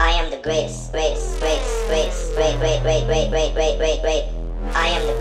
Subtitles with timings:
[0.00, 4.24] I am the greatest, greatest, greatest, greatest, great, great, great, great, great, great, great, great.
[4.74, 5.19] I am the